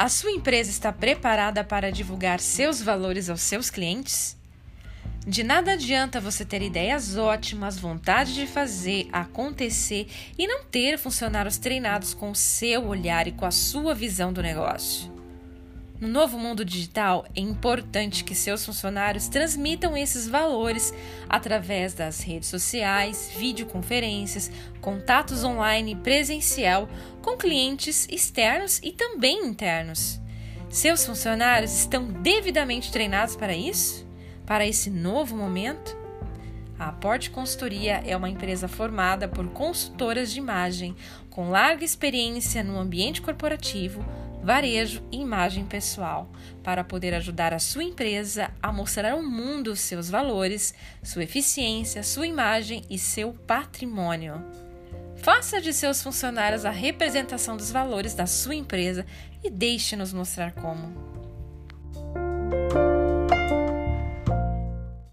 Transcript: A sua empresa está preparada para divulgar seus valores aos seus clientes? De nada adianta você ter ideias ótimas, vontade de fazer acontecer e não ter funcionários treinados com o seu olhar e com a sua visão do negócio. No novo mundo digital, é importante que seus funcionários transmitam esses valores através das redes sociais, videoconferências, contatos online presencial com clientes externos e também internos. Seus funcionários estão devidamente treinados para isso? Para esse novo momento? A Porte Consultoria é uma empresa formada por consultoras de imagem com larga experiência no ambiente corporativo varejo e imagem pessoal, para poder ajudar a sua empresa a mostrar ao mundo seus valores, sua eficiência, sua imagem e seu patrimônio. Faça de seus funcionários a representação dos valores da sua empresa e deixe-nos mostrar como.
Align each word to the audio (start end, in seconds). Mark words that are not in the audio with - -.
A 0.00 0.08
sua 0.08 0.30
empresa 0.30 0.70
está 0.70 0.90
preparada 0.90 1.62
para 1.62 1.92
divulgar 1.92 2.40
seus 2.40 2.80
valores 2.80 3.28
aos 3.28 3.42
seus 3.42 3.68
clientes? 3.68 4.34
De 5.26 5.42
nada 5.42 5.72
adianta 5.72 6.18
você 6.18 6.42
ter 6.42 6.62
ideias 6.62 7.18
ótimas, 7.18 7.78
vontade 7.78 8.32
de 8.32 8.46
fazer 8.46 9.10
acontecer 9.12 10.08
e 10.38 10.46
não 10.46 10.64
ter 10.64 10.96
funcionários 10.96 11.58
treinados 11.58 12.14
com 12.14 12.30
o 12.30 12.34
seu 12.34 12.86
olhar 12.86 13.28
e 13.28 13.32
com 13.32 13.44
a 13.44 13.50
sua 13.50 13.94
visão 13.94 14.32
do 14.32 14.40
negócio. 14.40 15.19
No 16.00 16.08
novo 16.08 16.38
mundo 16.38 16.64
digital, 16.64 17.26
é 17.36 17.40
importante 17.40 18.24
que 18.24 18.34
seus 18.34 18.64
funcionários 18.64 19.28
transmitam 19.28 19.94
esses 19.94 20.26
valores 20.26 20.94
através 21.28 21.92
das 21.92 22.20
redes 22.20 22.48
sociais, 22.48 23.30
videoconferências, 23.36 24.50
contatos 24.80 25.44
online 25.44 25.94
presencial 25.96 26.88
com 27.20 27.36
clientes 27.36 28.08
externos 28.08 28.80
e 28.82 28.92
também 28.92 29.44
internos. 29.44 30.18
Seus 30.70 31.04
funcionários 31.04 31.78
estão 31.80 32.06
devidamente 32.06 32.90
treinados 32.90 33.36
para 33.36 33.54
isso? 33.54 34.08
Para 34.46 34.66
esse 34.66 34.88
novo 34.88 35.36
momento? 35.36 35.99
A 36.80 36.90
Porte 36.90 37.28
Consultoria 37.28 38.02
é 38.06 38.16
uma 38.16 38.30
empresa 38.30 38.66
formada 38.66 39.28
por 39.28 39.46
consultoras 39.50 40.32
de 40.32 40.38
imagem 40.38 40.96
com 41.28 41.50
larga 41.50 41.84
experiência 41.84 42.64
no 42.64 42.78
ambiente 42.78 43.20
corporativo 43.20 44.02
varejo 44.42 45.02
e 45.12 45.18
imagem 45.20 45.66
pessoal, 45.66 46.30
para 46.62 46.82
poder 46.82 47.12
ajudar 47.12 47.52
a 47.52 47.58
sua 47.58 47.84
empresa 47.84 48.50
a 48.62 48.72
mostrar 48.72 49.12
ao 49.12 49.22
mundo 49.22 49.76
seus 49.76 50.08
valores, 50.08 50.74
sua 51.02 51.24
eficiência, 51.24 52.02
sua 52.02 52.26
imagem 52.26 52.82
e 52.88 52.98
seu 52.98 53.34
patrimônio. 53.34 54.42
Faça 55.16 55.60
de 55.60 55.74
seus 55.74 56.02
funcionários 56.02 56.64
a 56.64 56.70
representação 56.70 57.54
dos 57.56 57.70
valores 57.70 58.14
da 58.14 58.26
sua 58.26 58.54
empresa 58.54 59.04
e 59.44 59.50
deixe-nos 59.50 60.14
mostrar 60.14 60.52
como. 60.52 61.10